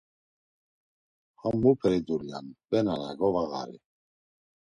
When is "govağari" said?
3.19-3.77